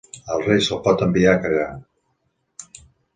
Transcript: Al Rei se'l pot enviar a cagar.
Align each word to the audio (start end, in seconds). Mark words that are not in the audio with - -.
Al 0.35 0.39
Rei 0.45 0.61
se'l 0.67 0.79
pot 0.87 1.03
enviar 1.05 1.35
a 1.37 1.41
cagar. 1.43 1.67